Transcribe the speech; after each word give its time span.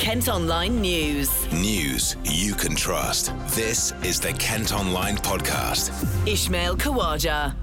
Kent 0.00 0.30
Online 0.30 0.80
News. 0.80 1.52
News 1.52 2.16
you 2.24 2.54
can 2.54 2.74
trust. 2.74 3.34
This 3.48 3.92
is 4.02 4.18
the 4.18 4.32
Kent 4.32 4.72
Online 4.72 5.18
Podcast. 5.18 5.92
Ishmael 6.26 6.78
Kawaja. 6.78 7.54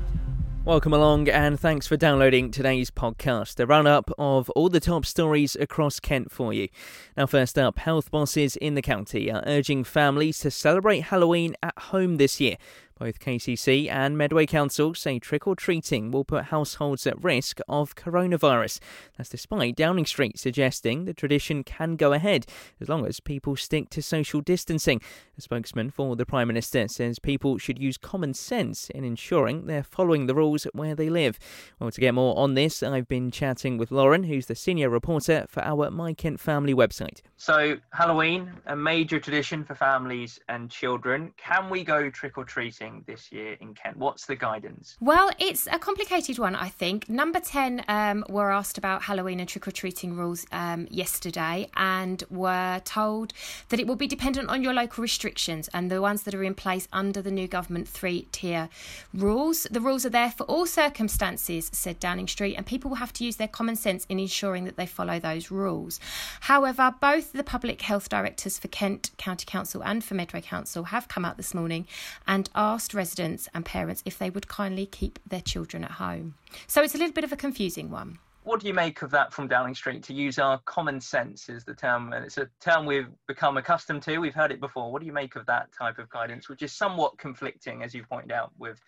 Welcome 0.64 0.94
along 0.94 1.30
and 1.30 1.60
thanks 1.60 1.88
for 1.88 1.98
downloading 1.98 2.52
today's 2.52 2.92
podcast, 2.92 3.60
a 3.60 3.66
run 3.66 3.88
up 3.88 4.12
of 4.20 4.52
all 4.52 4.70
the 4.70 4.80
top 4.80 5.04
stories 5.04 5.56
across 5.56 6.00
Kent 6.00 6.32
for 6.32 6.54
you. 6.54 6.68
Now, 7.18 7.26
first 7.26 7.58
up, 7.58 7.80
health 7.80 8.12
bosses 8.12 8.56
in 8.56 8.76
the 8.76 8.84
county 8.84 9.32
are 9.32 9.44
urging 9.48 9.84
families 9.84 10.38
to 10.42 10.52
celebrate 10.52 11.06
Halloween 11.06 11.56
at 11.64 11.76
home 11.80 12.18
this 12.18 12.40
year 12.40 12.58
both 12.98 13.20
KCC 13.20 13.90
and 13.90 14.18
Medway 14.18 14.46
Council 14.46 14.94
say 14.94 15.20
trick 15.20 15.48
or 15.48 15.56
treating 15.56 16.12
will 16.12 16.24
put 16.24 16.46
households 16.46 17.06
at 17.06 17.22
risk 17.24 17.60
of 17.68 17.96
coronavirus. 17.96 18.80
That's 19.18 19.30
despite 19.30 19.76
Downing 19.76 20.06
Street 20.06 20.40
suggesting 20.40 21.06
the 21.06 21.14
tradition 21.14 21.64
can 21.64 21.96
go 21.96 22.14
ahead 22.14 22.46
as 22.82 22.90
long 22.90 23.06
as 23.06 23.20
people 23.20 23.56
stick 23.56 23.90
to 23.92 24.02
social 24.02 24.42
distancing. 24.42 25.02
A 25.38 25.42
spokesman 25.42 25.92
for 25.92 26.16
the 26.16 26.26
Prime 26.26 26.48
Minister 26.48 26.88
says 26.88 27.20
people 27.20 27.58
should 27.58 27.80
use 27.80 27.98
common 27.98 28.34
sense 28.34 28.90
in 28.90 29.04
ensuring 29.04 29.66
they're 29.66 29.84
following 29.84 30.26
the 30.26 30.36
rules 30.36 30.64
where 30.74 30.96
they 30.96 31.10
live. 31.10 31.38
Well, 31.80 31.92
to 31.92 32.02
get 32.02 32.14
more 32.14 32.38
on 32.38 32.56
this, 32.56 32.82
I've 32.82 33.08
been 33.08 33.32
chatting 33.32 33.78
with 33.78 33.92
Lauren, 33.92 34.24
who's 34.24 34.48
the 34.48 34.56
senior 34.56 34.90
reporter 34.90 35.46
for 35.48 35.64
our 35.64 35.92
My 35.92 36.14
Kent 36.14 36.40
Family 36.40 36.74
website. 36.74 37.22
So, 37.36 37.78
Halloween, 37.92 38.52
a 38.66 38.76
major 38.76 39.20
tradition 39.20 39.64
for 39.64 39.76
families 39.76 40.40
and 40.50 40.72
children. 40.72 41.34
Can 41.38 41.70
we 41.70 41.84
go 41.84 42.10
trick 42.10 42.38
or 42.38 42.46
treating? 42.46 42.87
This 43.08 43.32
year 43.32 43.58
in 43.60 43.74
Kent? 43.74 43.98
What's 43.98 44.26
the 44.26 44.36
guidance? 44.36 44.98
Well, 45.00 45.30
it's 45.40 45.68
a 45.72 45.80
complicated 45.80 46.40
one, 46.40 46.56
I 46.56 46.70
think. 46.70 47.10
Number 47.10 47.40
10 47.40 47.84
um, 47.88 48.26
were 48.30 48.52
asked 48.52 48.78
about 48.78 49.04
Halloween 49.04 49.40
and 49.40 49.50
trick 49.50 49.68
or 49.68 49.72
treating 49.72 50.16
rules 50.16 50.46
um, 50.52 50.88
yesterday 50.90 51.70
and 51.76 52.24
were 52.30 52.82
told 52.86 53.34
that 53.70 53.80
it 53.80 53.88
will 53.88 53.96
be 53.96 54.08
dependent 54.08 54.50
on 54.50 54.64
your 54.64 54.74
local 54.74 55.02
restrictions 55.02 55.70
and 55.74 55.92
the 55.92 56.02
ones 56.02 56.24
that 56.24 56.34
are 56.34 56.44
in 56.44 56.56
place 56.56 56.88
under 56.94 57.22
the 57.22 57.32
new 57.32 57.48
government 57.48 57.88
three 57.88 58.28
tier 58.32 58.70
rules. 59.14 59.64
The 59.70 59.82
rules 59.82 60.06
are 60.06 60.10
there 60.10 60.32
for 60.32 60.44
all 60.44 60.66
circumstances, 60.66 61.70
said 61.74 62.00
Downing 62.00 62.28
Street, 62.28 62.56
and 62.56 62.66
people 62.66 62.90
will 62.90 62.98
have 62.98 63.14
to 63.14 63.26
use 63.26 63.36
their 63.36 63.48
common 63.48 63.76
sense 63.76 64.06
in 64.10 64.20
ensuring 64.20 64.66
that 64.66 64.78
they 64.78 64.86
follow 64.86 65.20
those 65.20 65.52
rules. 65.52 66.00
However, 66.42 66.96
both 67.00 67.34
the 67.34 67.44
public 67.44 67.82
health 67.82 68.10
directors 68.10 68.58
for 68.58 68.68
Kent 68.68 69.12
County 69.18 69.46
Council 69.46 69.84
and 69.84 70.04
for 70.04 70.14
Medway 70.14 70.42
Council 70.42 70.86
have 70.86 71.08
come 71.08 71.26
out 71.26 71.38
this 71.38 71.54
morning 71.54 71.88
and 72.28 72.50
asked 72.56 72.77
asked 72.78 72.94
residents 72.94 73.50
and 73.56 73.66
parents 73.66 74.04
if 74.06 74.20
they 74.20 74.30
would 74.30 74.48
kindly 74.48 74.86
keep 74.86 75.18
their 75.28 75.42
children 75.42 75.84
at 75.84 75.90
home. 75.90 76.36
So 76.68 76.84
it's 76.84 76.94
a 76.94 76.98
little 77.00 77.12
bit 77.12 77.24
of 77.24 77.32
a 77.32 77.36
confusing 77.36 77.90
one. 77.90 78.20
What 78.44 78.60
do 78.60 78.68
you 78.68 78.74
make 78.76 79.02
of 79.02 79.10
that 79.10 79.34
from 79.34 79.48
Downing 79.48 79.74
Street? 79.74 80.04
To 80.04 80.14
use 80.14 80.38
our 80.38 80.60
common 80.60 81.02
sense 81.02 81.50
is 81.50 81.66
the 81.66 81.74
term, 81.74 82.14
and 82.14 82.24
it's 82.24 82.38
a 82.38 82.48
term 82.62 82.86
we've 82.86 83.10
become 83.28 83.58
accustomed 83.58 84.04
to. 84.04 84.20
We've 84.20 84.36
heard 84.36 84.52
it 84.52 84.60
before. 84.60 84.92
What 84.92 85.00
do 85.00 85.08
you 85.08 85.12
make 85.12 85.36
of 85.36 85.48
that 85.48 85.70
type 85.76 85.98
of 85.98 86.08
guidance, 86.12 86.50
which 86.50 86.62
is 86.62 86.72
somewhat 86.72 87.18
conflicting, 87.18 87.82
as 87.82 87.96
you 87.96 88.04
pointed 88.04 88.32
out, 88.32 88.52
with 88.60 88.80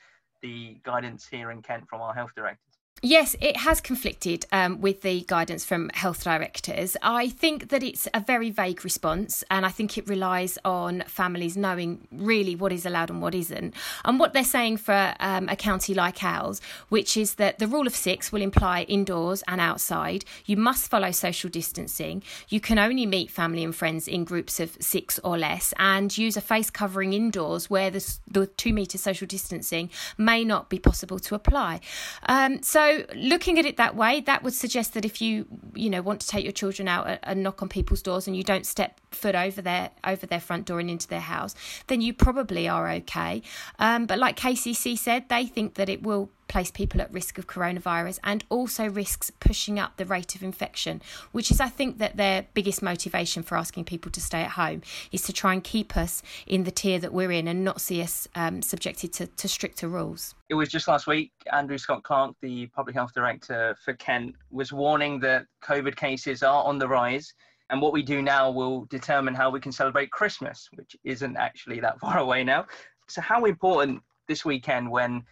the 0.43 0.79
guidance 0.83 1.25
here 1.25 1.49
in 1.49 1.63
Kent 1.63 1.89
from 1.89 1.99
our 1.99 2.13
health 2.13 2.33
director? 2.35 2.68
Yes, 3.01 3.33
it 3.39 3.55
has 3.55 3.79
conflicted 3.79 4.45
um, 4.51 4.81
with 4.81 5.03
the 5.03 5.23
guidance 5.25 5.63
from 5.63 5.89
health 5.93 6.25
directors. 6.25 6.97
I 7.01 7.29
think 7.29 7.69
that 7.69 7.81
it's 7.81 8.09
a 8.13 8.19
very 8.19 8.49
vague 8.49 8.83
response, 8.83 9.41
and 9.49 9.65
I 9.65 9.69
think 9.69 9.97
it 9.97 10.05
relies 10.09 10.57
on 10.65 11.03
families 11.07 11.55
knowing 11.55 12.07
really 12.11 12.55
what 12.55 12.73
is 12.73 12.85
allowed 12.85 13.09
and 13.09 13.21
what 13.21 13.33
isn't. 13.33 13.73
And 14.03 14.19
what 14.19 14.33
they're 14.33 14.43
saying 14.43 14.77
for 14.77 15.13
um, 15.21 15.47
a 15.47 15.55
county 15.55 15.93
like 15.93 16.21
ours, 16.25 16.59
which 16.89 17.15
is 17.15 17.35
that 17.35 17.59
the 17.59 17.67
rule 17.67 17.87
of 17.87 17.95
six 17.95 18.33
will 18.33 18.41
imply 18.41 18.81
indoors 18.83 19.43
and 19.47 19.61
outside. 19.61 20.25
You 20.45 20.57
must 20.57 20.89
follow 20.89 21.11
social 21.11 21.49
distancing. 21.49 22.21
You 22.49 22.59
can 22.59 22.77
only 22.77 23.05
meet 23.05 23.31
family 23.31 23.63
and 23.63 23.73
friends 23.73 24.09
in 24.09 24.25
groups 24.25 24.59
of 24.59 24.75
six 24.81 25.19
or 25.23 25.37
less, 25.37 25.73
and 25.79 26.17
use 26.17 26.35
a 26.35 26.41
face 26.41 26.69
covering 26.69 27.13
indoors 27.13 27.69
where 27.69 27.91
the, 27.91 28.17
the 28.29 28.47
two 28.47 28.73
metre 28.73 28.97
social 28.97 29.25
distancing 29.27 29.89
may 30.17 30.43
not 30.43 30.67
be 30.69 30.79
possible 30.79 31.19
to 31.19 31.35
apply. 31.35 31.79
Um, 32.27 32.61
so 32.61 32.88
so 32.89 33.05
looking 33.15 33.59
at 33.59 33.65
it 33.65 33.77
that 33.77 33.95
way, 33.95 34.21
that 34.21 34.43
would 34.43 34.53
suggest 34.53 34.93
that 34.93 35.05
if 35.05 35.21
you 35.21 35.45
you 35.75 35.89
know 35.89 36.01
want 36.01 36.21
to 36.21 36.27
take 36.27 36.43
your 36.43 36.53
children 36.53 36.87
out 36.87 37.19
and 37.23 37.43
knock 37.43 37.61
on 37.61 37.69
people's 37.69 38.01
doors 38.01 38.27
and 38.27 38.35
you 38.35 38.43
don't 38.43 38.65
step 38.65 38.99
foot 39.11 39.35
over 39.35 39.61
their 39.61 39.91
over 40.03 40.25
their 40.25 40.39
front 40.39 40.65
door 40.65 40.79
and 40.79 40.89
into 40.89 41.07
their 41.07 41.19
house, 41.19 41.55
then 41.87 42.01
you 42.01 42.13
probably 42.13 42.67
are 42.67 42.89
okay. 42.89 43.41
Um, 43.77 44.05
but 44.05 44.19
like 44.19 44.37
KCC 44.37 44.97
said, 44.97 45.29
they 45.29 45.45
think 45.45 45.75
that 45.75 45.89
it 45.89 46.03
will 46.03 46.31
place 46.49 46.71
people 46.71 46.99
at 46.99 47.13
risk 47.13 47.37
of 47.37 47.47
coronavirus 47.47 48.19
and 48.25 48.43
also 48.49 48.89
risks 48.89 49.31
pushing 49.39 49.79
up 49.79 49.95
the 49.95 50.05
rate 50.05 50.35
of 50.35 50.43
infection, 50.43 51.01
which 51.31 51.49
is, 51.49 51.61
I 51.61 51.69
think, 51.69 51.99
that 51.99 52.17
their 52.17 52.47
biggest 52.53 52.81
motivation 52.81 53.43
for 53.43 53.57
asking 53.57 53.85
people 53.85 54.11
to 54.11 54.19
stay 54.19 54.41
at 54.41 54.51
home 54.51 54.81
is 55.13 55.21
to 55.23 55.33
try 55.33 55.53
and 55.53 55.63
keep 55.63 55.95
us 55.95 56.21
in 56.45 56.65
the 56.65 56.71
tier 56.71 56.99
that 56.99 57.13
we're 57.13 57.31
in 57.31 57.47
and 57.47 57.63
not 57.63 57.79
see 57.79 58.01
us 58.01 58.27
um, 58.35 58.61
subjected 58.61 59.13
to, 59.13 59.27
to 59.27 59.47
stricter 59.47 59.87
rules. 59.87 60.35
It 60.49 60.55
was 60.55 60.67
just 60.67 60.87
last 60.87 61.07
week, 61.07 61.31
Andrew 61.53 61.77
Scott 61.77 62.03
Clark, 62.03 62.35
the 62.41 62.67
Public 62.67 62.95
Health 62.95 63.13
Director 63.13 63.77
for 63.85 63.93
Kent, 63.93 64.35
was 64.51 64.73
warning 64.73 65.19
that 65.21 65.45
COVID 65.63 65.95
cases 65.95 66.43
are 66.43 66.63
on 66.63 66.79
the 66.79 66.87
rise. 66.87 67.33
And 67.69 67.81
what 67.81 67.93
we 67.93 68.01
do 68.01 68.23
now 68.23 68.49
will 68.49 68.85
determine 68.85 69.35
how 69.35 69.51
we 69.51 69.59
can 69.59 69.71
celebrate 69.71 70.09
Christmas, 70.09 70.67
which 70.73 70.95
isn't 71.03 71.37
actually 71.37 71.79
that 71.81 71.99
far 72.01 72.17
away 72.17 72.43
now. 72.43 72.65
So, 73.07 73.21
how 73.21 73.45
important 73.45 74.01
this 74.27 74.43
weekend 74.45 74.89
when 74.89 75.23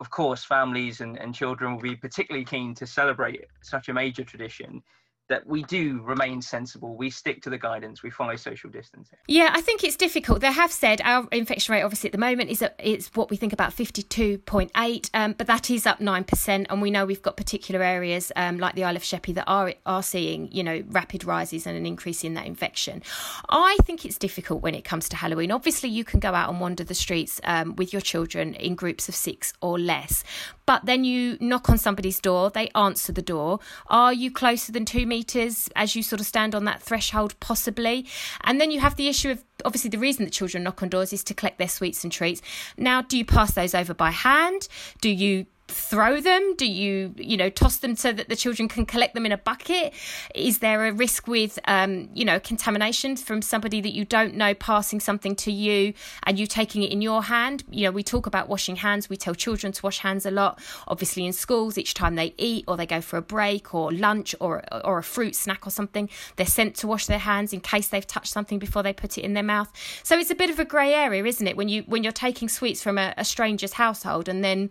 of 0.00 0.10
course, 0.10 0.44
families 0.44 1.00
and, 1.00 1.18
and 1.18 1.34
children 1.34 1.74
will 1.74 1.82
be 1.82 1.96
particularly 1.96 2.44
keen 2.44 2.74
to 2.74 2.86
celebrate 2.86 3.44
such 3.62 3.88
a 3.88 3.92
major 3.92 4.24
tradition 4.24 4.82
that 5.28 5.46
we 5.46 5.62
do 5.64 6.00
remain 6.02 6.40
sensible. 6.40 6.96
We 6.96 7.10
stick 7.10 7.42
to 7.42 7.50
the 7.50 7.58
guidance. 7.58 8.02
We 8.02 8.10
follow 8.10 8.36
social 8.36 8.70
distancing. 8.70 9.18
Yeah, 9.26 9.50
I 9.52 9.60
think 9.60 9.84
it's 9.84 9.96
difficult. 9.96 10.40
They 10.40 10.52
have 10.52 10.72
said 10.72 11.00
our 11.04 11.28
infection 11.32 11.72
rate, 11.74 11.82
obviously, 11.82 12.08
at 12.08 12.12
the 12.12 12.18
moment 12.18 12.50
is 12.50 12.64
it's 12.78 13.08
what 13.14 13.30
we 13.30 13.36
think 13.36 13.52
about 13.52 13.72
fifty 13.72 14.02
two 14.02 14.38
point 14.38 14.70
eight, 14.76 15.10
um, 15.14 15.34
but 15.36 15.46
that 15.46 15.70
is 15.70 15.86
up 15.86 16.00
nine 16.00 16.24
percent, 16.24 16.66
and 16.70 16.80
we 16.80 16.90
know 16.90 17.04
we've 17.04 17.22
got 17.22 17.36
particular 17.36 17.82
areas 17.82 18.32
um, 18.36 18.58
like 18.58 18.74
the 18.74 18.84
Isle 18.84 18.96
of 18.96 19.04
Sheppey 19.04 19.32
that 19.34 19.44
are 19.46 19.74
are 19.86 20.02
seeing 20.02 20.50
you 20.50 20.62
know 20.62 20.82
rapid 20.88 21.24
rises 21.24 21.66
and 21.66 21.76
an 21.76 21.86
increase 21.86 22.24
in 22.24 22.34
that 22.34 22.46
infection. 22.46 23.02
I 23.48 23.76
think 23.84 24.04
it's 24.04 24.18
difficult 24.18 24.62
when 24.62 24.74
it 24.74 24.84
comes 24.84 25.08
to 25.10 25.16
Halloween. 25.16 25.50
Obviously, 25.50 25.88
you 25.88 26.04
can 26.04 26.20
go 26.20 26.34
out 26.34 26.48
and 26.50 26.60
wander 26.60 26.84
the 26.84 26.94
streets 26.94 27.40
um, 27.44 27.76
with 27.76 27.92
your 27.92 28.02
children 28.02 28.54
in 28.54 28.74
groups 28.74 29.08
of 29.08 29.14
six 29.14 29.52
or 29.60 29.78
less, 29.78 30.24
but 30.68 30.84
then 30.84 31.02
you 31.02 31.38
knock 31.40 31.70
on 31.70 31.78
somebody's 31.78 32.20
door, 32.20 32.50
they 32.50 32.68
answer 32.74 33.10
the 33.10 33.22
door. 33.22 33.58
Are 33.86 34.12
you 34.12 34.30
closer 34.30 34.70
than 34.70 34.84
two 34.84 35.06
meters? 35.06 35.70
as 35.78 35.94
you 35.96 36.02
sort 36.02 36.20
of 36.20 36.26
stand 36.26 36.54
on 36.54 36.64
that 36.64 36.82
threshold, 36.82 37.38
possibly. 37.40 38.04
And 38.42 38.60
then 38.60 38.70
you 38.70 38.80
have 38.80 38.96
the 38.96 39.08
issue 39.08 39.30
of 39.30 39.42
obviously 39.64 39.90
the 39.90 39.98
reason 39.98 40.24
that 40.24 40.32
children 40.32 40.64
knock 40.64 40.82
on 40.82 40.88
doors 40.88 41.12
is 41.12 41.24
to 41.24 41.34
collect 41.34 41.58
their 41.58 41.68
sweets 41.68 42.04
and 42.04 42.12
treats. 42.12 42.42
Now, 42.76 43.00
do 43.00 43.16
you 43.16 43.24
pass 43.24 43.54
those 43.54 43.74
over 43.74 43.94
by 43.94 44.10
hand? 44.10 44.68
Do 45.00 45.08
you 45.08 45.46
throw 45.68 46.20
them? 46.20 46.54
Do 46.56 46.66
you, 46.66 47.14
you 47.16 47.36
know, 47.36 47.50
toss 47.50 47.78
them 47.78 47.94
so 47.94 48.12
that 48.12 48.28
the 48.28 48.36
children 48.36 48.68
can 48.68 48.86
collect 48.86 49.14
them 49.14 49.26
in 49.26 49.32
a 49.32 49.38
bucket? 49.38 49.92
Is 50.34 50.58
there 50.58 50.86
a 50.86 50.92
risk 50.92 51.28
with, 51.28 51.58
um, 51.66 52.08
you 52.14 52.24
know, 52.24 52.40
contamination 52.40 53.16
from 53.16 53.42
somebody 53.42 53.80
that 53.80 53.92
you 53.92 54.04
don't 54.04 54.34
know 54.34 54.54
passing 54.54 54.98
something 54.98 55.36
to 55.36 55.52
you 55.52 55.92
and 56.24 56.38
you 56.38 56.46
taking 56.46 56.82
it 56.82 56.90
in 56.90 57.02
your 57.02 57.22
hand? 57.22 57.64
You 57.70 57.84
know, 57.84 57.90
we 57.90 58.02
talk 58.02 58.26
about 58.26 58.48
washing 58.48 58.76
hands. 58.76 59.08
We 59.08 59.16
tell 59.16 59.34
children 59.34 59.72
to 59.72 59.82
wash 59.82 59.98
hands 59.98 60.26
a 60.26 60.30
lot. 60.30 60.60
Obviously, 60.88 61.26
in 61.26 61.32
schools, 61.32 61.78
each 61.78 61.94
time 61.94 62.14
they 62.14 62.34
eat 62.38 62.64
or 62.66 62.76
they 62.76 62.86
go 62.86 63.00
for 63.00 63.16
a 63.16 63.22
break 63.22 63.74
or 63.74 63.92
lunch 63.92 64.34
or 64.40 64.64
or 64.84 64.98
a 64.98 65.02
fruit 65.02 65.36
snack 65.36 65.66
or 65.66 65.70
something, 65.70 66.08
they're 66.36 66.46
sent 66.46 66.74
to 66.76 66.86
wash 66.86 67.06
their 67.06 67.18
hands 67.18 67.52
in 67.52 67.60
case 67.60 67.88
they've 67.88 68.06
touched 68.06 68.32
something 68.32 68.58
before 68.58 68.82
they 68.82 68.92
put 68.92 69.18
it 69.18 69.22
in 69.22 69.34
their 69.34 69.42
mouth. 69.42 69.70
So 70.02 70.18
it's 70.18 70.30
a 70.30 70.34
bit 70.34 70.50
of 70.50 70.58
a 70.58 70.64
grey 70.64 70.94
area, 70.94 71.24
isn't 71.24 71.46
it? 71.46 71.56
When 71.56 71.68
you 71.68 71.82
when 71.82 72.02
you're 72.02 72.12
taking 72.12 72.48
sweets 72.48 72.82
from 72.82 72.98
a, 72.98 73.14
a 73.16 73.24
stranger's 73.24 73.74
household 73.74 74.28
and 74.28 74.42
then, 74.42 74.70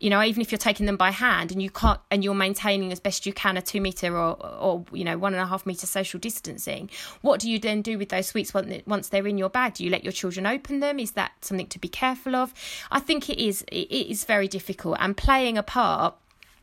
you 0.00 0.10
know, 0.10 0.22
even 0.22 0.37
even 0.38 0.46
if 0.46 0.52
you're 0.52 0.58
taking 0.58 0.86
them 0.86 0.96
by 0.96 1.10
hand 1.10 1.50
and 1.50 1.60
you 1.60 1.68
can't 1.68 1.98
and 2.12 2.22
you're 2.22 2.32
maintaining 2.32 2.92
as 2.92 3.00
best 3.00 3.26
you 3.26 3.32
can 3.32 3.56
a 3.56 3.62
two 3.62 3.80
meter 3.80 4.16
or 4.16 4.36
or 4.60 4.84
you 4.92 5.02
know 5.02 5.18
one 5.18 5.34
and 5.34 5.42
a 5.42 5.46
half 5.46 5.66
meter 5.66 5.84
social 5.84 6.20
distancing 6.20 6.88
what 7.22 7.40
do 7.40 7.50
you 7.50 7.58
then 7.58 7.82
do 7.82 7.98
with 7.98 8.10
those 8.10 8.28
sweets 8.28 8.54
once 8.54 9.08
they're 9.08 9.26
in 9.26 9.36
your 9.36 9.48
bag 9.48 9.74
do 9.74 9.84
you 9.84 9.90
let 9.90 10.04
your 10.04 10.12
children 10.12 10.46
open 10.46 10.78
them 10.78 11.00
is 11.00 11.12
that 11.12 11.32
something 11.40 11.66
to 11.66 11.78
be 11.80 11.88
careful 11.88 12.36
of 12.36 12.54
i 12.92 13.00
think 13.00 13.28
it 13.28 13.44
is 13.44 13.62
it 13.72 13.90
is 13.90 14.24
very 14.24 14.46
difficult 14.46 14.96
and 15.00 15.16
playing 15.16 15.58
a 15.58 15.62
part 15.62 16.14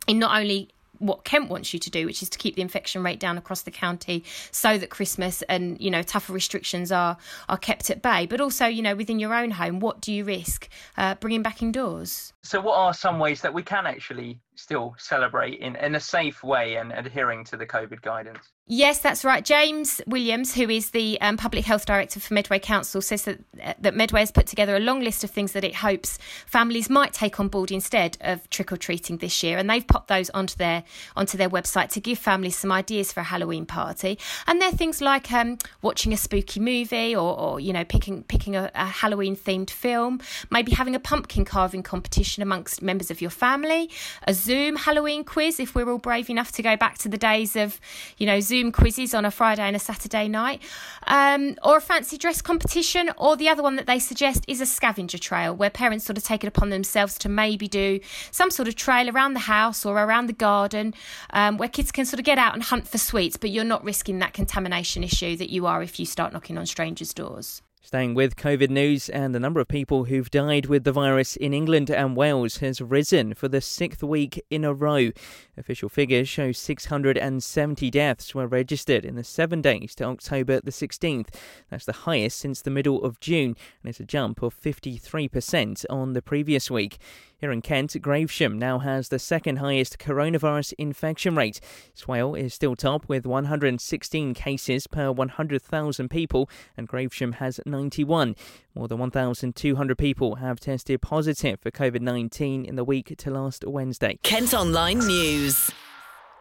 in 0.07 0.19
not 0.19 0.37
only 0.37 0.69
what 0.99 1.25
Kent 1.25 1.49
wants 1.49 1.73
you 1.73 1.79
to 1.79 1.89
do, 1.89 2.05
which 2.05 2.23
is 2.23 2.29
to 2.29 2.37
keep 2.37 2.55
the 2.55 2.61
infection 2.61 3.03
rate 3.03 3.19
down 3.19 3.37
across 3.37 3.63
the 3.63 3.71
county, 3.71 4.23
so 4.51 4.77
that 4.77 4.89
Christmas 4.89 5.41
and 5.49 5.79
you 5.81 5.91
know 5.91 6.01
tougher 6.01 6.31
restrictions 6.31 6.89
are 6.89 7.17
are 7.49 7.57
kept 7.57 7.89
at 7.89 8.01
bay. 8.01 8.25
But 8.25 8.39
also, 8.39 8.65
you 8.65 8.81
know, 8.81 8.95
within 8.95 9.19
your 9.19 9.33
own 9.33 9.51
home, 9.51 9.81
what 9.81 9.99
do 9.99 10.13
you 10.13 10.23
risk 10.23 10.69
uh, 10.95 11.15
bringing 11.15 11.41
back 11.41 11.61
indoors? 11.61 12.31
So, 12.45 12.61
what 12.61 12.77
are 12.77 12.93
some 12.93 13.17
ways 13.17 13.41
that 13.41 13.55
we 13.55 13.63
can 13.63 13.87
actually 13.87 14.39
still 14.53 14.95
celebrate 14.99 15.59
in, 15.59 15.75
in 15.77 15.95
a 15.95 15.99
safe 15.99 16.43
way 16.43 16.75
and 16.75 16.91
adhering 16.91 17.43
to 17.45 17.57
the 17.57 17.65
COVID 17.65 18.03
guidance? 18.03 18.51
Yes, 18.67 18.99
that's 18.99 19.23
right. 19.23 19.45
James 19.45 20.01
Williams, 20.07 20.55
who 20.55 20.69
is 20.69 20.89
the 20.91 21.19
um, 21.21 21.37
public 21.37 21.65
health 21.65 21.85
director 21.85 22.19
for 22.19 22.33
Medway 22.33 22.59
Council, 22.59 23.01
says 23.01 23.23
that 23.23 23.39
uh, 23.63 23.73
that 23.79 23.95
Medway 23.95 24.21
has 24.21 24.31
put 24.31 24.45
together 24.45 24.75
a 24.75 24.79
long 24.79 25.01
list 25.01 25.23
of 25.23 25.31
things 25.31 25.51
that 25.53 25.63
it 25.63 25.75
hopes 25.75 26.17
families 26.45 26.89
might 26.89 27.13
take 27.13 27.39
on 27.39 27.47
board 27.47 27.71
instead 27.71 28.17
of 28.21 28.49
trick 28.49 28.71
or 28.71 28.77
treating 28.77 29.17
this 29.17 29.43
year, 29.43 29.57
and 29.57 29.69
they've 29.69 29.85
popped 29.85 30.07
those 30.07 30.29
onto 30.31 30.55
their 30.55 30.83
onto 31.15 31.37
their 31.37 31.49
website 31.49 31.89
to 31.89 31.99
give 31.99 32.17
families 32.17 32.57
some 32.57 32.71
ideas 32.71 33.11
for 33.11 33.21
a 33.21 33.23
Halloween 33.23 33.65
party. 33.65 34.19
And 34.47 34.61
they're 34.61 34.71
things 34.71 35.01
like 35.01 35.31
um, 35.31 35.57
watching 35.81 36.13
a 36.13 36.17
spooky 36.17 36.59
movie, 36.59 37.15
or, 37.15 37.39
or 37.39 37.59
you 37.59 37.73
know 37.73 37.85
picking 37.85 38.23
picking 38.23 38.55
a, 38.55 38.71
a 38.75 38.85
Halloween 38.85 39.35
themed 39.35 39.71
film, 39.71 40.21
maybe 40.51 40.71
having 40.71 40.95
a 40.95 40.99
pumpkin 40.99 41.45
carving 41.45 41.81
competition 41.83 42.34
amongst 42.41 42.81
members 42.81 43.11
of 43.11 43.21
your 43.21 43.29
family, 43.31 43.89
a 44.27 44.33
Zoom 44.33 44.75
Halloween 44.75 45.23
quiz 45.23 45.59
if 45.59 45.75
we're 45.75 45.89
all 45.89 45.97
brave 45.97 46.29
enough 46.29 46.51
to 46.53 46.61
go 46.61 46.75
back 46.75 46.97
to 46.99 47.09
the 47.09 47.17
days 47.17 47.55
of 47.55 47.79
you 48.17 48.25
know 48.25 48.39
Zoom 48.39 48.55
Zoom 48.55 48.71
quizzes 48.71 49.13
on 49.13 49.25
a 49.25 49.31
Friday 49.31 49.63
and 49.63 49.75
a 49.75 49.79
Saturday 49.79 50.29
night, 50.29 50.61
um, 51.07 51.57
or 51.61 51.75
a 51.77 51.81
fancy 51.81 52.17
dress 52.17 52.41
competition, 52.41 53.11
or 53.17 53.35
the 53.35 53.49
other 53.49 53.61
one 53.61 53.75
that 53.75 53.85
they 53.85 53.99
suggest 53.99 54.45
is 54.47 54.61
a 54.61 54.65
scavenger 54.65 55.17
trail 55.17 55.53
where 55.53 55.69
parents 55.69 56.05
sort 56.05 56.17
of 56.17 56.23
take 56.23 56.43
it 56.43 56.47
upon 56.47 56.69
themselves 56.69 57.17
to 57.17 57.27
maybe 57.27 57.67
do 57.67 57.99
some 58.31 58.49
sort 58.49 58.69
of 58.69 58.75
trail 58.75 59.09
around 59.09 59.33
the 59.33 59.41
house 59.41 59.85
or 59.85 60.01
around 60.01 60.27
the 60.27 60.33
garden 60.33 60.93
um, 61.31 61.57
where 61.57 61.67
kids 61.67 61.91
can 61.91 62.05
sort 62.05 62.19
of 62.19 62.25
get 62.25 62.37
out 62.37 62.53
and 62.53 62.63
hunt 62.63 62.87
for 62.87 62.97
sweets, 62.97 63.35
but 63.35 63.49
you're 63.49 63.65
not 63.65 63.83
risking 63.83 64.19
that 64.19 64.33
contamination 64.33 65.03
issue 65.03 65.35
that 65.35 65.49
you 65.49 65.65
are 65.65 65.83
if 65.83 65.99
you 65.99 66.05
start 66.05 66.31
knocking 66.31 66.57
on 66.57 66.65
strangers' 66.65 67.13
doors. 67.13 67.61
Staying 67.85 68.15
with 68.15 68.35
COVID 68.35 68.71
news, 68.71 69.09
and 69.09 69.35
the 69.35 69.39
number 69.39 69.59
of 69.59 69.67
people 69.67 70.05
who've 70.05 70.31
died 70.31 70.65
with 70.65 70.85
the 70.85 70.91
virus 70.91 71.35
in 71.35 71.53
England 71.53 71.91
and 71.91 72.17
Wales 72.17 72.57
has 72.57 72.81
risen 72.81 73.35
for 73.35 73.47
the 73.47 73.61
sixth 73.61 74.01
week 74.01 74.43
in 74.49 74.65
a 74.65 74.73
row. 74.73 75.11
Official 75.55 75.87
figures 75.87 76.27
show 76.27 76.51
670 76.51 77.91
deaths 77.91 78.33
were 78.33 78.47
registered 78.47 79.05
in 79.05 79.13
the 79.13 79.23
seven 79.23 79.61
days 79.61 79.93
to 79.95 80.03
October 80.03 80.61
the 80.61 80.71
16th. 80.71 81.27
That's 81.69 81.85
the 81.85 81.91
highest 81.91 82.39
since 82.39 82.59
the 82.59 82.71
middle 82.71 83.03
of 83.03 83.19
June, 83.19 83.55
and 83.83 83.89
it's 83.89 83.99
a 83.99 84.03
jump 84.03 84.41
of 84.41 84.59
53% 84.59 85.85
on 85.87 86.13
the 86.13 86.23
previous 86.23 86.71
week. 86.71 86.97
Here 87.37 87.51
in 87.51 87.61
Kent, 87.61 87.91
Gravesham 88.01 88.55
now 88.55 88.79
has 88.79 89.09
the 89.09 89.19
second 89.19 89.57
highest 89.57 89.99
coronavirus 89.99 90.73
infection 90.77 91.35
rate. 91.35 91.59
Swale 91.93 92.33
is 92.33 92.53
still 92.53 92.77
top 92.77 93.09
with 93.09 93.25
116 93.25 94.33
cases 94.33 94.87
per 94.87 95.11
100,000 95.11 96.09
people, 96.09 96.49
and 96.77 96.87
Gravesham 96.87 97.35
has 97.35 97.59
91. 97.75 98.35
More 98.73 98.87
than 98.87 98.99
1,200 98.99 99.97
people 99.97 100.35
have 100.35 100.59
tested 100.61 101.01
positive 101.01 101.59
for 101.59 101.71
COVID 101.71 102.01
19 102.01 102.63
in 102.63 102.75
the 102.75 102.85
week 102.85 103.13
to 103.17 103.29
last 103.29 103.65
Wednesday. 103.67 104.17
Kent 104.23 104.53
Online 104.53 104.99
News. 104.99 105.71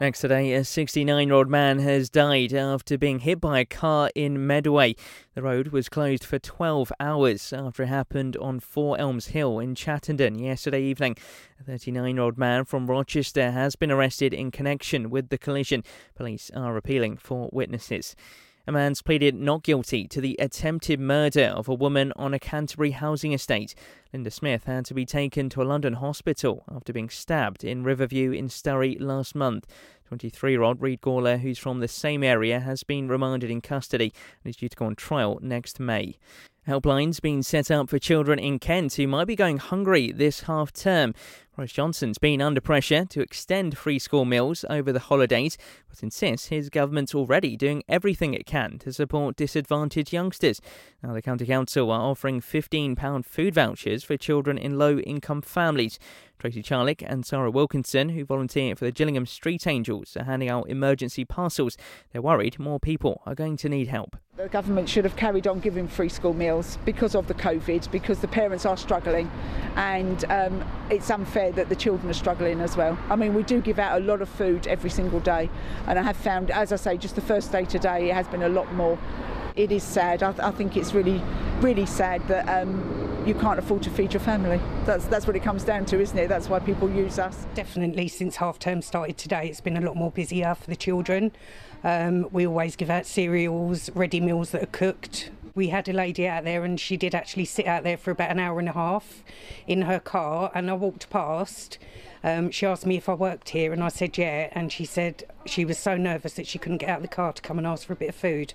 Next 0.00 0.20
today, 0.20 0.52
a 0.54 0.64
69 0.64 1.28
year 1.28 1.36
old 1.36 1.48
man 1.48 1.78
has 1.80 2.08
died 2.10 2.52
after 2.52 2.96
being 2.98 3.20
hit 3.20 3.40
by 3.40 3.60
a 3.60 3.64
car 3.64 4.10
in 4.14 4.46
Medway. 4.46 4.94
The 5.34 5.42
road 5.42 5.68
was 5.68 5.88
closed 5.88 6.24
for 6.24 6.38
12 6.38 6.92
hours 6.98 7.52
after 7.52 7.84
it 7.84 7.88
happened 7.88 8.36
on 8.36 8.60
Four 8.60 8.98
Elms 8.98 9.26
Hill 9.28 9.58
in 9.58 9.74
Chattenden 9.74 10.40
yesterday 10.40 10.82
evening. 10.82 11.16
A 11.60 11.64
39 11.64 12.14
year 12.14 12.24
old 12.24 12.38
man 12.38 12.64
from 12.64 12.88
Rochester 12.88 13.50
has 13.50 13.76
been 13.76 13.90
arrested 13.90 14.32
in 14.34 14.50
connection 14.50 15.10
with 15.10 15.28
the 15.30 15.38
collision. 15.38 15.82
Police 16.14 16.50
are 16.54 16.76
appealing 16.76 17.16
for 17.16 17.48
witnesses. 17.52 18.14
A 18.66 18.72
man's 18.72 19.02
pleaded 19.02 19.34
not 19.34 19.62
guilty 19.62 20.08
to 20.08 20.22
the 20.22 20.36
attempted 20.38 20.98
murder 20.98 21.52
of 21.54 21.68
a 21.68 21.74
woman 21.74 22.14
on 22.16 22.32
a 22.32 22.38
Canterbury 22.38 22.92
housing 22.92 23.34
estate. 23.34 23.74
Linda 24.10 24.30
Smith 24.30 24.64
had 24.64 24.86
to 24.86 24.94
be 24.94 25.04
taken 25.04 25.50
to 25.50 25.60
a 25.60 25.64
London 25.64 25.94
hospital 25.94 26.64
after 26.74 26.90
being 26.90 27.10
stabbed 27.10 27.62
in 27.62 27.84
Riverview 27.84 28.30
in 28.30 28.48
Sturry 28.48 28.96
last 28.98 29.34
month. 29.34 29.66
23 30.06 30.52
year 30.52 30.62
old 30.62 30.80
Reed 30.80 31.02
Gawler, 31.02 31.40
who's 31.40 31.58
from 31.58 31.80
the 31.80 31.88
same 31.88 32.24
area, 32.24 32.58
has 32.58 32.84
been 32.84 33.06
remanded 33.06 33.50
in 33.50 33.60
custody 33.60 34.14
and 34.42 34.48
is 34.48 34.56
due 34.56 34.70
to 34.70 34.76
go 34.76 34.86
on 34.86 34.96
trial 34.96 35.38
next 35.42 35.78
May. 35.78 36.16
Helplines 36.66 37.20
being 37.20 37.42
set 37.42 37.70
up 37.70 37.90
for 37.90 37.98
children 37.98 38.38
in 38.38 38.58
Kent 38.58 38.94
who 38.94 39.06
might 39.06 39.26
be 39.26 39.36
going 39.36 39.58
hungry 39.58 40.10
this 40.10 40.42
half 40.42 40.72
term. 40.72 41.12
Boris 41.56 41.70
Johnson's 41.70 42.18
been 42.18 42.42
under 42.42 42.60
pressure 42.60 43.04
to 43.04 43.20
extend 43.20 43.78
free 43.78 44.00
school 44.00 44.24
meals 44.24 44.64
over 44.68 44.92
the 44.92 44.98
holidays, 44.98 45.56
but 45.88 46.02
insists 46.02 46.48
his 46.48 46.68
government's 46.68 47.14
already 47.14 47.56
doing 47.56 47.84
everything 47.88 48.34
it 48.34 48.44
can 48.44 48.76
to 48.80 48.92
support 48.92 49.36
disadvantaged 49.36 50.12
youngsters. 50.12 50.60
Now, 51.00 51.12
the 51.12 51.22
County 51.22 51.46
Council 51.46 51.92
are 51.92 52.10
offering 52.10 52.40
£15 52.40 53.24
food 53.24 53.54
vouchers 53.54 54.02
for 54.02 54.16
children 54.16 54.58
in 54.58 54.78
low 54.78 54.98
income 54.98 55.42
families. 55.42 56.00
Tracy 56.40 56.62
Charlick 56.62 57.02
and 57.06 57.24
Sarah 57.24 57.50
Wilkinson, 57.50 58.10
who 58.10 58.24
volunteer 58.24 58.74
for 58.74 58.84
the 58.84 58.92
Gillingham 58.92 59.24
Street 59.24 59.66
Angels, 59.66 60.16
are 60.16 60.24
handing 60.24 60.48
out 60.48 60.68
emergency 60.68 61.24
parcels. 61.24 61.76
They're 62.12 62.20
worried 62.20 62.58
more 62.58 62.80
people 62.80 63.22
are 63.24 63.34
going 63.34 63.56
to 63.58 63.68
need 63.68 63.88
help. 63.88 64.16
The 64.36 64.48
government 64.48 64.88
should 64.88 65.04
have 65.04 65.14
carried 65.14 65.46
on 65.46 65.60
giving 65.60 65.86
free 65.86 66.08
school 66.08 66.34
meals 66.34 66.76
because 66.84 67.14
of 67.14 67.28
the 67.28 67.34
COVID, 67.34 67.90
because 67.92 68.18
the 68.18 68.26
parents 68.28 68.66
are 68.66 68.76
struggling, 68.76 69.30
and 69.76 70.24
um, 70.24 70.64
it's 70.90 71.08
unfair 71.08 71.43
that 71.52 71.68
the 71.68 71.76
children 71.76 72.10
are 72.10 72.14
struggling 72.14 72.60
as 72.60 72.76
well. 72.76 72.98
I 73.08 73.16
mean, 73.16 73.34
we 73.34 73.42
do 73.42 73.60
give 73.60 73.78
out 73.78 74.00
a 74.00 74.04
lot 74.04 74.22
of 74.22 74.28
food 74.28 74.66
every 74.66 74.90
single 74.90 75.20
day, 75.20 75.50
and 75.86 75.98
I 75.98 76.02
have 76.02 76.16
found, 76.16 76.50
as 76.50 76.72
I 76.72 76.76
say, 76.76 76.96
just 76.96 77.14
the 77.14 77.20
first 77.20 77.52
day 77.52 77.64
today, 77.64 78.10
it 78.10 78.14
has 78.14 78.28
been 78.28 78.42
a 78.42 78.48
lot 78.48 78.72
more. 78.74 78.98
It 79.56 79.70
is 79.70 79.84
sad. 79.84 80.22
I, 80.22 80.32
th- 80.32 80.42
I 80.42 80.50
think 80.50 80.76
it's 80.76 80.94
really, 80.94 81.22
really 81.60 81.86
sad 81.86 82.26
that 82.26 82.48
um, 82.48 83.22
you 83.24 83.34
can't 83.34 83.58
afford 83.58 83.82
to 83.84 83.90
feed 83.90 84.12
your 84.12 84.20
family. 84.20 84.60
That's 84.84 85.06
that's 85.06 85.26
what 85.26 85.36
it 85.36 85.42
comes 85.44 85.62
down 85.64 85.84
to, 85.86 86.00
isn't 86.00 86.18
it? 86.18 86.28
That's 86.28 86.48
why 86.48 86.58
people 86.58 86.90
use 86.90 87.18
us. 87.18 87.46
Definitely, 87.54 88.08
since 88.08 88.36
half 88.36 88.58
term 88.58 88.82
started 88.82 89.16
today, 89.16 89.48
it's 89.48 89.60
been 89.60 89.76
a 89.76 89.80
lot 89.80 89.96
more 89.96 90.10
busier 90.10 90.54
for 90.56 90.66
the 90.66 90.76
children. 90.76 91.32
Um, 91.84 92.28
we 92.32 92.46
always 92.46 92.74
give 92.76 92.90
out 92.90 93.06
cereals, 93.06 93.90
ready 93.94 94.20
meals 94.20 94.50
that 94.50 94.62
are 94.62 94.66
cooked. 94.66 95.30
We 95.54 95.68
had 95.68 95.88
a 95.88 95.92
lady 95.92 96.26
out 96.26 96.44
there, 96.44 96.64
and 96.64 96.80
she 96.80 96.96
did 96.96 97.14
actually 97.14 97.44
sit 97.44 97.66
out 97.66 97.84
there 97.84 97.96
for 97.96 98.10
about 98.10 98.30
an 98.30 98.40
hour 98.40 98.58
and 98.58 98.68
a 98.68 98.72
half 98.72 99.22
in 99.66 99.82
her 99.82 100.00
car. 100.00 100.50
And 100.54 100.70
I 100.70 100.74
walked 100.74 101.10
past. 101.10 101.78
Um, 102.24 102.50
she 102.50 102.66
asked 102.66 102.86
me 102.86 102.96
if 102.96 103.08
I 103.08 103.14
worked 103.14 103.50
here, 103.50 103.72
and 103.72 103.82
I 103.82 103.88
said 103.88 104.18
yeah. 104.18 104.48
And 104.52 104.72
she 104.72 104.84
said 104.84 105.24
she 105.46 105.64
was 105.64 105.78
so 105.78 105.96
nervous 105.96 106.34
that 106.34 106.46
she 106.46 106.58
couldn't 106.58 106.78
get 106.78 106.88
out 106.88 106.96
of 106.96 107.02
the 107.02 107.08
car 107.08 107.32
to 107.32 107.42
come 107.42 107.58
and 107.58 107.66
ask 107.66 107.86
for 107.86 107.92
a 107.92 107.96
bit 107.96 108.08
of 108.08 108.14
food 108.14 108.54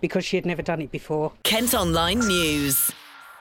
because 0.00 0.24
she 0.24 0.36
had 0.36 0.46
never 0.46 0.62
done 0.62 0.80
it 0.80 0.90
before. 0.90 1.32
Kent 1.42 1.74
Online 1.74 2.20
News. 2.20 2.92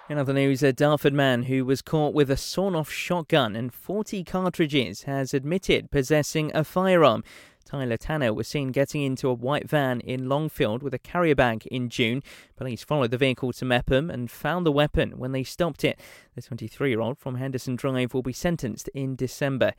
In 0.10 0.18
other 0.18 0.34
news, 0.34 0.64
a 0.64 0.72
Dartford 0.72 1.14
man 1.14 1.44
who 1.44 1.66
was 1.66 1.82
caught 1.82 2.14
with 2.14 2.32
a 2.32 2.38
sawn 2.38 2.76
off 2.76 2.90
shotgun 2.90 3.58
and 3.58 3.74
40 3.74 4.24
cartridges 4.24 5.04
has 5.04 5.34
admitted 5.34 5.92
possessing 5.92 6.50
a 6.56 6.64
firearm. 6.64 7.26
Tyler 7.68 7.98
Tanner 7.98 8.34
was 8.34 8.48
seen 8.48 8.72
getting 8.72 9.02
into 9.02 9.28
a 9.28 9.34
white 9.34 9.70
van 9.70 10.00
in 10.00 10.30
Longfield 10.30 10.82
with 10.82 10.94
a 10.94 11.00
carrier 11.00 11.36
bag 11.36 11.68
in 11.68 11.90
June. 11.90 12.24
Police 12.56 12.82
followed 12.82 13.12
the 13.12 13.18
vehicle 13.18 13.52
to 13.52 13.66
Meopham 13.66 14.10
and 14.10 14.32
found 14.32 14.66
the 14.66 14.72
weapon 14.72 15.18
when 15.18 15.34
they 15.34 15.44
stopped 15.44 15.84
it. 15.84 16.00
The 16.36 16.42
23 16.42 16.90
year 16.90 17.02
old 17.02 17.18
from 17.18 17.36
Henderson 17.36 17.76
Drive 17.76 18.14
will 18.14 18.22
be 18.22 18.32
sentenced 18.32 18.88
in 18.94 19.18
December. 19.18 19.74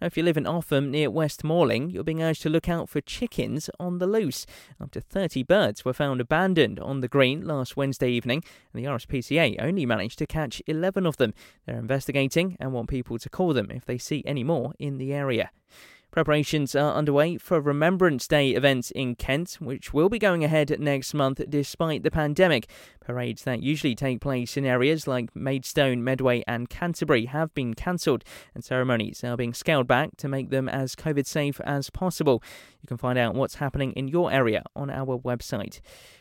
Now, 0.00 0.06
if 0.06 0.16
you 0.16 0.22
live 0.22 0.38
in 0.38 0.44
Offham 0.44 0.88
near 0.88 1.10
West 1.10 1.44
Malling, 1.44 1.90
you're 1.90 2.02
being 2.02 2.22
urged 2.22 2.40
to 2.42 2.48
look 2.48 2.66
out 2.66 2.88
for 2.88 3.02
chickens 3.02 3.68
on 3.78 3.98
the 3.98 4.06
loose. 4.06 4.46
Up 4.80 4.90
to 4.92 5.02
30 5.02 5.42
birds 5.42 5.84
were 5.84 5.92
found 5.92 6.22
abandoned 6.22 6.80
on 6.80 7.02
the 7.02 7.08
green 7.08 7.46
last 7.46 7.76
Wednesday 7.76 8.08
evening, 8.08 8.42
and 8.72 8.82
the 8.82 8.88
RSPCA 8.88 9.56
only 9.58 9.84
managed 9.84 10.18
to 10.20 10.26
catch 10.26 10.62
11 10.66 11.04
of 11.04 11.18
them. 11.18 11.34
They're 11.66 11.78
investigating 11.78 12.56
and 12.58 12.72
want 12.72 12.88
people 12.88 13.18
to 13.18 13.28
call 13.28 13.52
them 13.52 13.70
if 13.70 13.84
they 13.84 13.98
see 13.98 14.22
any 14.24 14.44
more 14.44 14.72
in 14.78 14.96
the 14.96 15.12
area. 15.12 15.50
Preparations 16.14 16.76
are 16.76 16.94
underway 16.94 17.38
for 17.38 17.60
Remembrance 17.60 18.28
Day 18.28 18.50
events 18.50 18.92
in 18.92 19.16
Kent, 19.16 19.54
which 19.58 19.92
will 19.92 20.08
be 20.08 20.20
going 20.20 20.44
ahead 20.44 20.78
next 20.78 21.12
month 21.12 21.40
despite 21.48 22.04
the 22.04 22.10
pandemic. 22.12 22.68
Parades 23.00 23.42
that 23.42 23.64
usually 23.64 23.96
take 23.96 24.20
place 24.20 24.56
in 24.56 24.64
areas 24.64 25.08
like 25.08 25.34
Maidstone, 25.34 26.04
Medway, 26.04 26.44
and 26.46 26.70
Canterbury 26.70 27.24
have 27.24 27.52
been 27.52 27.74
cancelled, 27.74 28.22
and 28.54 28.62
ceremonies 28.62 29.24
are 29.24 29.36
being 29.36 29.52
scaled 29.52 29.88
back 29.88 30.16
to 30.18 30.28
make 30.28 30.50
them 30.50 30.68
as 30.68 30.94
COVID 30.94 31.26
safe 31.26 31.60
as 31.64 31.90
possible. 31.90 32.40
You 32.80 32.86
can 32.86 32.96
find 32.96 33.18
out 33.18 33.34
what's 33.34 33.56
happening 33.56 33.90
in 33.94 34.06
your 34.06 34.30
area 34.30 34.62
on 34.76 34.90
our 34.90 35.18
website. 35.18 35.80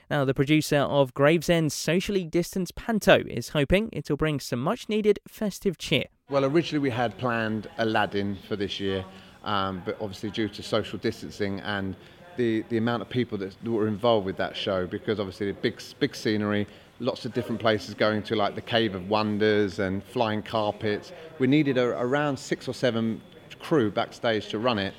Now, 0.10 0.26
the 0.26 0.34
producer 0.34 0.78
of 0.78 1.14
Gravesend's 1.14 1.76
socially 1.76 2.26
distanced 2.26 2.74
panto 2.74 3.22
is 3.28 3.50
hoping 3.50 3.90
it'll 3.94 4.18
bring 4.18 4.40
some 4.40 4.60
much 4.60 4.90
needed 4.90 5.20
festive 5.28 5.78
cheer. 5.78 6.06
Well, 6.32 6.46
originally 6.46 6.82
we 6.82 6.90
had 6.90 7.16
planned 7.20 7.70
Aladdin 7.78 8.40
for 8.48 8.56
this 8.56 8.80
year 8.80 9.06
um, 9.44 9.82
but 9.86 9.96
obviously 10.02 10.30
due 10.30 10.50
to 10.50 10.64
social 10.64 10.98
distancing 11.00 11.60
and 11.62 11.96
the, 12.38 12.64
the 12.70 12.78
amount 12.78 13.02
of 13.02 13.10
people 13.10 13.38
that 13.38 13.56
were 13.64 13.88
involved 13.88 14.26
with 14.26 14.38
that 14.38 14.56
show, 14.56 14.88
because 14.88 15.20
obviously 15.20 15.48
the 15.48 15.60
big 15.62 15.82
big 16.00 16.16
scenery, 16.16 16.68
lots 17.00 17.26
of 17.26 17.34
different 17.34 17.62
places 17.62 17.94
going 17.94 18.24
to 18.24 18.36
like 18.36 18.56
the 18.56 18.62
Cave 18.62 18.96
of 18.96 19.10
Wonders 19.10 19.80
and 19.80 20.04
flying 20.04 20.42
carpets. 20.42 21.12
We 21.40 21.48
needed 21.48 21.78
a, 21.78 21.84
around 21.84 22.38
six 22.38 22.68
or 22.68 22.74
seven 22.74 23.22
crew 23.60 23.92
backstage 23.92 24.48
to 24.50 24.60
run 24.60 24.80
it. 24.80 24.94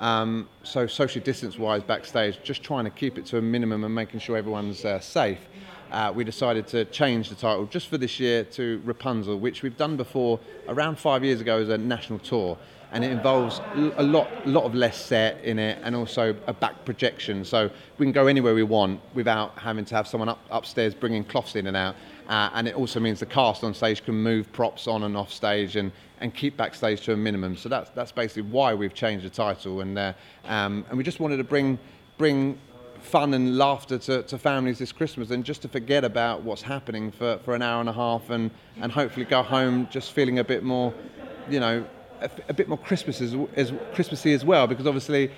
Um, 0.00 0.48
so 0.62 0.86
social 0.86 1.22
distance 1.22 1.58
wise 1.58 1.82
backstage, 1.82 2.38
just 2.42 2.62
trying 2.62 2.84
to 2.84 2.90
keep 2.90 3.18
it 3.18 3.26
to 3.26 3.38
a 3.38 3.42
minimum 3.42 3.84
and 3.84 3.94
making 3.94 4.20
sure 4.20 4.36
everyone's 4.36 4.84
uh, 4.84 4.98
safe. 4.98 5.40
Uh, 5.90 6.12
we 6.14 6.24
decided 6.24 6.66
to 6.68 6.84
change 6.86 7.28
the 7.28 7.34
title 7.34 7.66
just 7.66 7.88
for 7.88 7.98
this 7.98 8.20
year 8.20 8.44
to 8.44 8.80
Rapunzel, 8.84 9.38
which 9.38 9.62
we've 9.62 9.76
done 9.76 9.96
before 9.96 10.38
around 10.68 10.98
five 10.98 11.24
years 11.24 11.40
ago 11.40 11.60
as 11.60 11.68
a 11.68 11.78
national 11.78 12.18
tour. 12.20 12.56
And 12.92 13.04
it 13.04 13.12
involves 13.12 13.60
a 13.96 14.02
lot, 14.02 14.28
lot 14.48 14.64
of 14.64 14.74
less 14.74 14.96
set 15.00 15.44
in 15.44 15.60
it, 15.60 15.78
and 15.84 15.94
also 15.94 16.34
a 16.48 16.52
back 16.52 16.84
projection. 16.84 17.44
So 17.44 17.70
we 17.98 18.06
can 18.06 18.12
go 18.12 18.26
anywhere 18.26 18.52
we 18.52 18.64
want 18.64 19.00
without 19.14 19.56
having 19.56 19.84
to 19.84 19.94
have 19.94 20.08
someone 20.08 20.28
up, 20.28 20.40
upstairs 20.50 20.92
bringing 20.92 21.22
cloths 21.22 21.54
in 21.54 21.68
and 21.68 21.76
out. 21.76 21.94
Uh, 22.28 22.50
and 22.54 22.66
it 22.66 22.74
also 22.74 22.98
means 22.98 23.20
the 23.20 23.26
cast 23.26 23.62
on 23.62 23.74
stage 23.74 24.04
can 24.04 24.14
move 24.16 24.52
props 24.52 24.88
on 24.88 25.04
and 25.04 25.16
off 25.16 25.32
stage 25.32 25.76
and, 25.76 25.92
and 26.20 26.34
keep 26.34 26.56
backstage 26.56 27.00
to 27.02 27.12
a 27.12 27.16
minimum. 27.16 27.56
So 27.56 27.68
that's 27.68 27.90
that's 27.90 28.12
basically 28.12 28.42
why 28.42 28.74
we've 28.74 28.94
changed 28.94 29.24
the 29.24 29.30
title, 29.30 29.80
and 29.80 29.96
uh, 29.96 30.12
um, 30.44 30.84
and 30.88 30.98
we 30.98 31.04
just 31.04 31.20
wanted 31.20 31.36
to 31.38 31.44
bring 31.44 31.78
bring 32.18 32.58
fun 33.02 33.34
and 33.34 33.58
laughter 33.58 33.98
to, 33.98 34.22
to 34.22 34.38
families 34.38 34.78
this 34.78 34.92
Christmas 34.92 35.30
and 35.30 35.44
just 35.44 35.62
to 35.62 35.68
forget 35.68 36.04
about 36.04 36.42
what's 36.42 36.62
happening 36.62 37.10
for, 37.10 37.38
for 37.44 37.54
an 37.54 37.62
hour 37.62 37.80
and 37.80 37.88
a 37.88 37.92
half 37.92 38.30
and, 38.30 38.50
and 38.80 38.92
hopefully 38.92 39.26
go 39.26 39.42
home 39.42 39.88
just 39.90 40.12
feeling 40.12 40.38
a 40.38 40.44
bit 40.44 40.62
more, 40.62 40.92
you 41.48 41.60
know, 41.60 41.84
a, 42.20 42.30
a 42.48 42.54
bit 42.54 42.68
more 42.68 42.78
Christmas 42.78 43.20
as, 43.20 43.34
as 43.56 43.72
Christmassy 43.94 44.32
as 44.32 44.44
well. 44.44 44.66
Because 44.66 44.86
obviously 44.86 45.30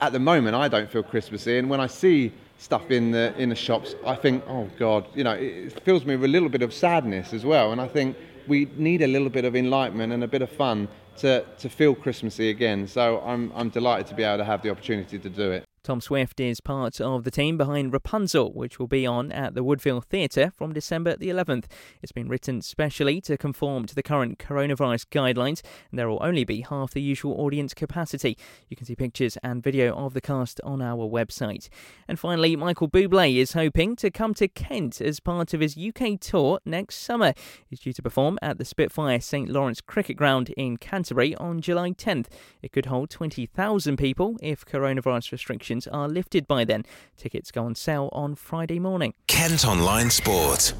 at 0.00 0.12
the 0.12 0.18
moment 0.18 0.56
I 0.56 0.68
don't 0.68 0.90
feel 0.90 1.02
Christmassy. 1.02 1.58
And 1.58 1.68
when 1.68 1.80
I 1.80 1.86
see 1.86 2.32
stuff 2.58 2.90
in 2.90 3.10
the 3.10 3.34
in 3.36 3.48
the 3.48 3.56
shops 3.56 3.96
I 4.06 4.14
think 4.14 4.44
oh 4.46 4.70
god 4.78 5.08
you 5.16 5.24
know 5.24 5.32
it 5.32 5.82
fills 5.82 6.04
me 6.04 6.14
with 6.14 6.26
a 6.26 6.32
little 6.32 6.48
bit 6.48 6.62
of 6.62 6.72
sadness 6.72 7.32
as 7.32 7.44
well. 7.44 7.72
And 7.72 7.80
I 7.80 7.88
think 7.88 8.16
we 8.46 8.68
need 8.76 9.02
a 9.02 9.06
little 9.06 9.30
bit 9.30 9.44
of 9.44 9.56
enlightenment 9.56 10.12
and 10.12 10.24
a 10.24 10.28
bit 10.28 10.42
of 10.42 10.50
fun 10.50 10.88
to, 11.18 11.44
to 11.58 11.68
feel 11.68 11.94
Christmassy 11.94 12.50
again. 12.50 12.86
So 12.86 13.20
I'm, 13.24 13.52
I'm 13.54 13.68
delighted 13.68 14.06
to 14.08 14.14
be 14.14 14.22
able 14.22 14.38
to 14.38 14.44
have 14.44 14.62
the 14.62 14.70
opportunity 14.70 15.18
to 15.18 15.28
do 15.28 15.52
it. 15.52 15.64
Tom 15.84 16.00
Swift 16.00 16.38
is 16.38 16.60
part 16.60 17.00
of 17.00 17.24
the 17.24 17.30
team 17.32 17.58
behind 17.58 17.92
Rapunzel, 17.92 18.52
which 18.52 18.78
will 18.78 18.86
be 18.86 19.04
on 19.04 19.32
at 19.32 19.54
the 19.54 19.64
Woodville 19.64 20.00
Theatre 20.00 20.52
from 20.54 20.72
December 20.72 21.16
the 21.16 21.28
11th. 21.28 21.64
It's 22.00 22.12
been 22.12 22.28
written 22.28 22.62
specially 22.62 23.20
to 23.22 23.36
conform 23.36 23.86
to 23.86 23.94
the 23.96 24.02
current 24.02 24.38
coronavirus 24.38 25.06
guidelines, 25.06 25.60
and 25.90 25.98
there 25.98 26.08
will 26.08 26.22
only 26.22 26.44
be 26.44 26.60
half 26.60 26.92
the 26.92 27.02
usual 27.02 27.34
audience 27.34 27.74
capacity. 27.74 28.38
You 28.68 28.76
can 28.76 28.86
see 28.86 28.94
pictures 28.94 29.36
and 29.42 29.60
video 29.60 29.92
of 29.96 30.14
the 30.14 30.20
cast 30.20 30.60
on 30.62 30.80
our 30.80 31.04
website. 31.04 31.68
And 32.06 32.16
finally, 32.16 32.54
Michael 32.54 32.88
Bublé 32.88 33.34
is 33.34 33.54
hoping 33.54 33.96
to 33.96 34.10
come 34.12 34.34
to 34.34 34.46
Kent 34.46 35.00
as 35.00 35.18
part 35.18 35.52
of 35.52 35.60
his 35.60 35.76
UK 35.76 36.20
tour 36.20 36.60
next 36.64 36.98
summer. 36.98 37.34
He's 37.66 37.80
due 37.80 37.92
to 37.94 38.02
perform 38.02 38.38
at 38.40 38.58
the 38.58 38.64
Spitfire 38.64 39.20
St 39.20 39.48
Lawrence 39.48 39.80
Cricket 39.80 40.16
Ground 40.16 40.50
in 40.50 40.76
Canterbury 40.76 41.34
on 41.34 41.60
July 41.60 41.90
10th. 41.90 42.26
It 42.62 42.70
could 42.70 42.86
hold 42.86 43.10
20,000 43.10 43.96
people 43.96 44.36
if 44.40 44.64
coronavirus 44.64 45.32
restrictions 45.32 45.71
restrictions 45.72 45.86
are 45.86 46.08
lifted 46.08 46.46
by 46.46 46.64
then. 46.64 46.84
Tickets 47.16 47.50
go 47.50 47.64
on 47.64 47.74
sale 47.74 48.08
on 48.12 48.34
Friday 48.34 48.78
morning. 48.78 49.14
Kent 49.26 49.66
Online 49.66 50.10
Sport. 50.10 50.74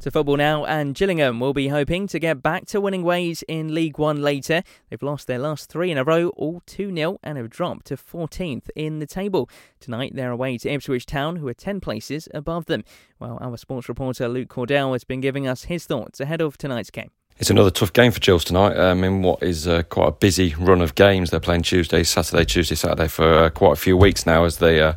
To 0.00 0.10
football 0.10 0.36
now, 0.36 0.64
and 0.64 0.94
Gillingham 0.94 1.40
will 1.40 1.52
be 1.52 1.68
hoping 1.68 2.06
to 2.08 2.20
get 2.20 2.40
back 2.40 2.66
to 2.66 2.80
winning 2.80 3.02
ways 3.02 3.42
in 3.48 3.74
League 3.74 3.98
One 3.98 4.22
later. 4.22 4.62
They've 4.88 5.02
lost 5.02 5.26
their 5.26 5.40
last 5.40 5.68
three 5.68 5.90
in 5.90 5.98
a 5.98 6.04
row, 6.04 6.28
all 6.36 6.62
2 6.66 6.94
0, 6.94 7.18
and 7.24 7.36
have 7.36 7.50
dropped 7.50 7.86
to 7.86 7.96
14th 7.96 8.70
in 8.76 9.00
the 9.00 9.06
table. 9.06 9.48
Tonight 9.80 10.12
they're 10.14 10.30
away 10.30 10.58
to 10.58 10.70
Ipswich 10.70 11.06
Town, 11.06 11.36
who 11.36 11.48
are 11.48 11.54
10 11.54 11.80
places 11.80 12.28
above 12.32 12.66
them. 12.66 12.84
Well, 13.18 13.38
our 13.40 13.56
sports 13.56 13.88
reporter 13.88 14.28
Luke 14.28 14.48
Cordell 14.48 14.92
has 14.92 15.02
been 15.02 15.20
giving 15.20 15.48
us 15.48 15.64
his 15.64 15.86
thoughts 15.86 16.20
ahead 16.20 16.40
of 16.40 16.56
tonight's 16.56 16.90
game. 16.90 17.10
It's 17.38 17.50
another 17.50 17.70
tough 17.70 17.92
game 17.92 18.12
for 18.12 18.20
Gills 18.20 18.44
tonight. 18.44 18.78
Um, 18.78 19.04
in 19.04 19.20
what 19.20 19.42
is 19.42 19.68
uh, 19.68 19.82
quite 19.82 20.08
a 20.08 20.12
busy 20.12 20.54
run 20.54 20.80
of 20.80 20.94
games, 20.94 21.30
they're 21.30 21.38
playing 21.38 21.62
Tuesday, 21.62 22.02
Saturday, 22.02 22.46
Tuesday, 22.46 22.74
Saturday 22.74 23.08
for 23.08 23.30
uh, 23.30 23.50
quite 23.50 23.74
a 23.74 23.76
few 23.76 23.94
weeks 23.94 24.24
now 24.24 24.44
as 24.44 24.56
the 24.56 24.82
uh, 24.82 24.94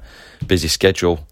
busy 0.48 0.69
schedule 0.69 1.27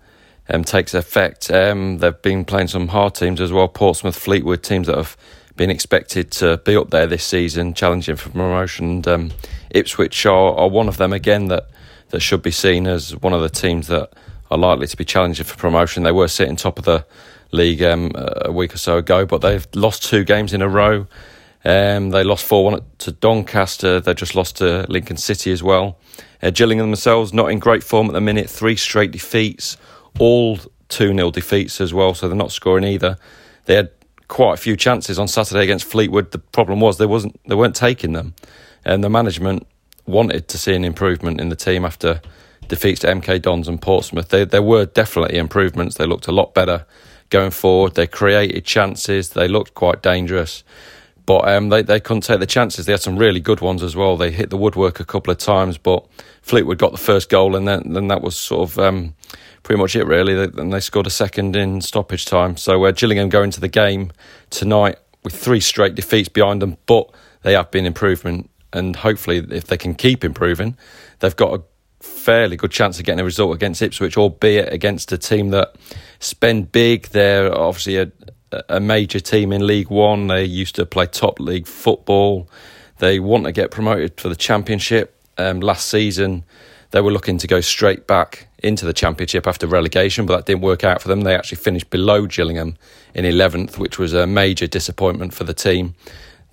um, 0.50 0.66
takes 0.66 0.94
effect. 0.94 1.50
Um, 1.50 2.00
they've 2.00 2.22
been 2.22 2.44
playing 2.44 2.68
some 2.68 2.90
hard 2.90 3.16
teams 3.16 3.40
as 3.40 3.54
well. 3.54 3.70
Portsmouth, 3.70 4.18
Fleetwood, 4.18 4.64
teams 4.64 4.88
that 4.88 4.98
have 4.98 5.16
been 5.56 5.70
expected 5.70 6.30
to 6.32 6.58
be 6.58 6.76
up 6.76 6.90
there 6.90 7.08
this 7.08 7.24
season, 7.24 7.74
challenging 7.74 8.18
for 8.18 8.30
promotion. 8.30 8.90
And, 8.90 9.08
um, 9.08 9.32
Ipswich 9.70 10.26
are, 10.26 10.56
are 10.56 10.68
one 10.68 10.90
of 10.90 10.98
them 10.98 11.14
again 11.14 11.48
that 11.48 11.70
that 12.10 12.20
should 12.20 12.42
be 12.42 12.52
seen 12.52 12.86
as 12.86 13.16
one 13.16 13.32
of 13.32 13.40
the 13.40 13.50
teams 13.50 13.88
that 13.88 14.12
are 14.52 14.58
likely 14.58 14.88
to 14.88 14.98
be 14.98 15.06
challenging 15.06 15.46
for 15.46 15.56
promotion. 15.56 16.04
They 16.04 16.12
were 16.12 16.28
sitting 16.28 16.58
top 16.58 16.80
of 16.80 16.84
the 16.84 17.06
league 17.51 17.82
um, 17.82 18.12
a 18.16 18.51
week 18.51 18.74
or 18.74 18.77
so 18.77 18.98
ago, 18.98 19.25
but 19.25 19.42
they've 19.42 19.68
lost 19.74 20.04
two 20.04 20.24
games 20.24 20.54
in 20.54 20.62
a 20.62 20.70
row. 20.70 21.08
Um, 21.66 22.12
they 22.12 22.24
lost 22.24 22.46
4 22.46 22.63
1 22.63 22.82
to 23.00 23.12
Doncaster. 23.12 24.00
They 24.00 24.13
just 24.13 24.36
lost 24.36 24.58
to 24.58 24.86
Lincoln 24.89 25.18
City 25.18 25.51
as 25.51 25.63
well. 25.63 25.98
Uh, 26.42 26.51
Gillingham 26.51 26.92
themselves 26.92 27.34
not 27.34 27.51
in 27.51 27.60
great 27.60 27.84
form 27.84 28.08
at 28.08 28.13
the 28.13 28.22
minute. 28.22 28.50
Three 28.50 28.75
straight 28.75 29.12
defeats, 29.12 29.77
all 30.20 30.58
2 30.89 31.13
0 31.13 31.32
defeats 31.32 31.82
as 31.82 31.94
well, 31.94 32.13
so 32.13 32.27
they're 32.27 32.38
not 32.38 32.51
scoring 32.51 32.84
either. 32.84 33.18
They 33.66 33.75
had 33.75 33.92
quite 34.27 34.54
a 34.54 34.58
few 34.58 34.75
chances 34.75 35.18
on 35.18 35.27
Saturday 35.27 35.63
against 35.63 35.86
Fleetwood. 35.86 36.32
The 36.32 36.39
problem 36.39 36.80
was 36.80 36.98
they 36.98 37.06
wasn't 37.06 37.39
they 37.48 37.56
weren't 37.56 37.75
taking 37.75 38.13
them, 38.13 38.34
and 38.86 39.04
the 39.04 39.10
management 39.10 39.68
wanted 40.06 40.48
to 40.48 40.58
see 40.58 40.74
an 40.74 40.86
improvement 40.86 41.42
in 41.42 41.50
the 41.50 41.56
team 41.56 41.84
after 41.84 42.22
defeats 42.68 43.01
to 43.01 43.08
MK 43.08 43.42
Dons 43.42 43.68
and 43.68 43.82
Portsmouth. 43.82 44.30
They, 44.30 44.46
there 44.46 44.62
were 44.62 44.86
definitely 44.86 45.38
improvements. 45.38 45.96
They 45.96 46.06
looked 46.06 46.27
a 46.27 46.32
lot 46.32 46.54
better 46.54 46.86
going 47.30 47.52
forward. 47.52 47.96
They 47.96 48.08
created 48.08 48.66
chances. 48.66 49.30
They 49.30 49.48
looked 49.48 49.74
quite 49.74 50.02
dangerous, 50.02 50.64
but 51.26 51.48
um, 51.48 51.70
they 51.70 51.82
they 51.82 52.00
couldn't 52.00 52.22
take 52.22 52.40
the 52.40 52.46
chances. 52.46 52.86
They 52.86 52.94
had 52.94 53.02
some 53.02 53.18
really 53.18 53.40
good 53.40 53.62
ones 53.62 53.84
as 53.84 53.96
well. 53.96 54.18
They 54.18 54.32
hit 54.32 54.50
the 54.50 54.58
woodwork 54.58 55.00
a 55.00 55.06
couple 55.06 55.32
of 55.32 55.38
times, 55.38 55.78
but 55.78 56.06
Fleetwood 56.42 56.78
got 56.78 56.92
the 56.92 56.98
first 56.98 57.30
goal, 57.30 57.56
and 57.56 57.68
then 57.68 57.94
then 57.94 58.08
that 58.08 58.22
was 58.22 58.36
sort 58.36 58.70
of. 58.70 58.80
Um, 58.80 59.16
pretty 59.68 59.82
much 59.82 59.98
it, 59.98 60.06
really. 60.06 60.50
And 60.58 60.72
they 60.72 60.80
scored 60.80 61.08
a 61.08 61.10
second 61.10 61.58
in 61.58 61.82
stoppage 61.82 62.24
time. 62.24 62.56
So 62.56 62.86
uh, 62.86 62.92
Gillingham 62.92 63.28
go 63.28 63.44
into 63.44 63.60
the 63.60 63.68
game 63.68 64.14
tonight 64.50 64.98
with 65.26 65.36
three 65.36 65.60
straight 65.60 65.94
defeats 65.94 66.30
behind 66.30 66.62
them, 66.62 66.78
but 66.86 67.14
they 67.42 67.52
have 67.52 67.70
been 67.70 67.86
improvement. 67.86 68.50
And 68.72 68.96
hopefully, 68.96 69.46
if 69.52 69.66
they 69.66 69.76
can 69.76 69.94
keep 69.94 70.24
improving, 70.24 70.78
they've 71.20 71.36
got 71.36 71.54
a 71.54 71.64
fairly 72.28 72.58
good 72.58 72.72
chance 72.72 73.00
of 73.00 73.06
getting 73.06 73.22
a 73.22 73.24
result 73.24 73.56
against 73.56 73.82
Ipswich, 73.82 74.18
albeit 74.18 74.74
against 74.74 75.14
a 75.14 75.18
team 75.18 75.52
that 75.52 75.76
spend 76.20 76.74
big. 76.74 77.04
They're 77.04 77.58
obviously 77.58 77.96
a, 78.00 78.12
a 78.68 78.82
major 78.82 79.22
team 79.22 79.54
in 79.54 79.66
League 79.66 79.90
One. 79.90 80.28
They 80.28 80.44
used 80.44 80.76
to 80.76 80.86
play 80.86 81.06
top 81.06 81.40
league 81.40 81.68
football. 81.68 82.50
They 82.98 83.22
want 83.22 83.46
to 83.46 83.54
get 83.54 83.72
promoted 83.72 84.20
for 84.20 84.28
the 84.28 84.36
Championship. 84.36 85.16
Um, 85.38 85.62
last 85.62 85.88
season, 85.88 86.44
they 86.92 87.00
were 87.00 87.12
looking 87.12 87.38
to 87.38 87.48
go 87.48 87.62
straight 87.62 88.08
back 88.08 88.50
into 88.62 88.86
the 88.86 88.92
Championship 88.92 89.48
after 89.48 89.66
relegation, 89.66 90.26
but 90.26 90.36
that 90.36 90.46
didn't 90.48 90.64
work 90.64 90.84
out 90.84 91.02
for 91.02 91.08
them. 91.08 91.22
They 91.22 91.34
actually 91.34 91.60
finished 91.60 91.90
below 91.90 92.26
Gillingham 92.26 92.76
in 93.14 93.24
11th, 93.24 93.78
which 93.78 93.98
was 93.98 94.12
a 94.12 94.28
major 94.28 94.68
disappointment 94.68 95.34
for 95.34 95.46
the 95.46 95.54
team. 95.54 95.96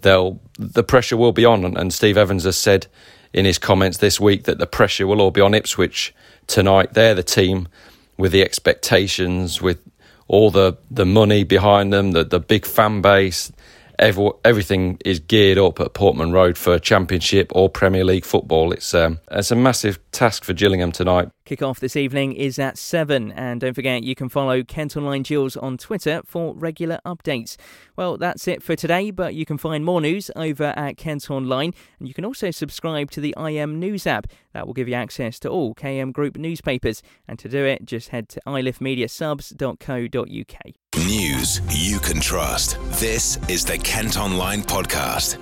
They'll 0.02 0.38
the 0.56 0.84
pressure 0.84 1.16
will 1.16 1.32
be 1.32 1.44
on, 1.44 1.64
and 1.76 1.92
Steve 1.92 2.16
Evans 2.16 2.44
has 2.44 2.56
said 2.56 2.86
in 3.34 3.44
his 3.44 3.58
comments 3.58 3.98
this 3.98 4.20
week 4.20 4.44
that 4.44 4.58
the 4.58 4.66
pressure 4.66 5.06
will 5.06 5.20
all 5.20 5.32
be 5.32 5.40
on 5.40 5.52
Ipswich 5.52 6.14
tonight. 6.46 6.94
They're 6.94 7.14
the 7.14 7.22
team 7.24 7.68
with 8.16 8.32
the 8.32 8.42
expectations, 8.42 9.60
with 9.60 9.80
all 10.28 10.50
the, 10.50 10.78
the 10.90 11.04
money 11.04 11.42
behind 11.42 11.92
them, 11.92 12.12
the, 12.12 12.24
the 12.24 12.38
big 12.38 12.64
fan 12.64 13.02
base. 13.02 13.52
Every, 13.98 14.30
everything 14.44 14.98
is 15.04 15.18
geared 15.20 15.58
up 15.58 15.80
at 15.80 15.94
Portman 15.94 16.32
Road 16.32 16.56
for 16.56 16.78
Championship 16.78 17.50
or 17.54 17.68
Premier 17.68 18.04
League 18.04 18.24
football. 18.24 18.72
It's 18.72 18.94
um, 18.94 19.20
it's 19.30 19.50
a 19.50 19.56
massive 19.56 19.98
task 20.10 20.42
for 20.42 20.52
Gillingham 20.52 20.90
tonight. 20.90 21.28
Kick-off 21.44 21.78
this 21.78 21.94
evening 21.94 22.32
is 22.32 22.58
at 22.58 22.78
7 22.78 23.30
and 23.32 23.60
don't 23.60 23.74
forget 23.74 24.02
you 24.02 24.14
can 24.14 24.30
follow 24.30 24.62
Kent 24.62 24.96
Online 24.96 25.22
Gills 25.22 25.58
on 25.58 25.76
Twitter 25.76 26.22
for 26.24 26.54
regular 26.54 27.00
updates. 27.04 27.56
Well, 27.96 28.16
that's 28.16 28.48
it 28.48 28.62
for 28.62 28.74
today, 28.74 29.10
but 29.10 29.34
you 29.34 29.44
can 29.44 29.58
find 29.58 29.84
more 29.84 30.00
news 30.00 30.30
over 30.36 30.72
at 30.74 30.96
Kent 30.96 31.30
Online 31.30 31.74
and 31.98 32.08
you 32.08 32.14
can 32.14 32.24
also 32.24 32.50
subscribe 32.50 33.10
to 33.10 33.20
the 33.20 33.34
IM 33.36 33.78
News 33.78 34.06
app. 34.06 34.26
That 34.54 34.66
will 34.66 34.72
give 34.72 34.88
you 34.88 34.94
access 34.94 35.38
to 35.40 35.50
all 35.50 35.74
KM 35.74 36.14
Group 36.14 36.38
newspapers 36.38 37.02
and 37.28 37.38
to 37.38 37.46
do 37.46 37.66
it 37.66 37.84
just 37.84 38.08
head 38.08 38.30
to 38.30 38.40
iliffemediasubs.co.uk. 38.46 40.72
News 40.96 41.60
you 41.68 41.98
can 41.98 42.20
trust. 42.20 42.78
This 43.00 43.36
is 43.50 43.66
the 43.66 43.76
Kent 43.76 44.16
Online 44.16 44.62
Podcast. 44.62 45.36